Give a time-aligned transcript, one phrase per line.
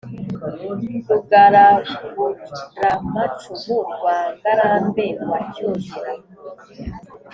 [1.07, 6.11] Rugaraguramacumu rwa Ngarambe wa cyogera,